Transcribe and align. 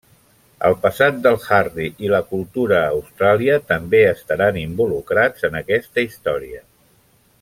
El 0.67 0.75
passat 0.85 1.17
del 1.25 1.35
Harry 1.57 1.89
i 2.05 2.09
la 2.13 2.21
cultura 2.31 2.79
a 2.85 2.89
Austràlia 2.95 3.59
també 3.73 4.01
estaran 4.15 4.59
involucrats 4.63 5.47
en 5.51 5.61
aquesta 5.61 6.07
història. 6.09 6.65